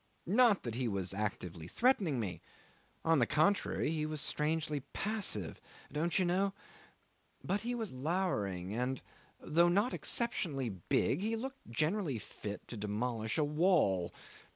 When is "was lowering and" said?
7.75-8.99